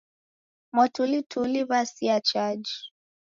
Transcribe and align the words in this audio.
Mwatulituli 0.73 1.61
w'asia 1.69 2.15
chaji. 2.29 2.75